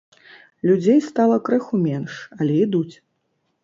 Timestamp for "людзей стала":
0.69-1.37